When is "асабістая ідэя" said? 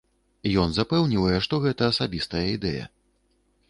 1.93-2.93